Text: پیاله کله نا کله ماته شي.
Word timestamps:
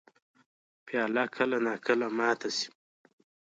پیاله 0.85 1.23
کله 1.35 1.57
نا 1.65 1.73
کله 1.85 2.07
ماته 2.17 2.49
شي. 2.57 2.67